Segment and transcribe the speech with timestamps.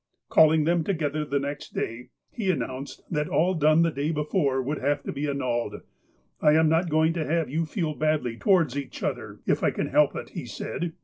[0.29, 4.79] Calling them together the next day, he announced that all done the day before would
[4.79, 5.75] have to be annulled.
[6.41, 9.89] ''I am not going to have you feel badly towards each other, if I can
[9.89, 10.93] help it," he said.